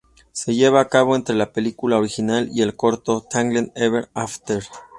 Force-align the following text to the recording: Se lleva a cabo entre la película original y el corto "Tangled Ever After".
Se 0.31 0.55
lleva 0.55 0.81
a 0.81 0.87
cabo 0.89 1.15
entre 1.15 1.35
la 1.35 1.53
película 1.53 1.99
original 1.99 2.49
y 2.51 2.63
el 2.63 2.75
corto 2.75 3.21
"Tangled 3.21 3.69
Ever 3.75 4.09
After". 4.15 4.63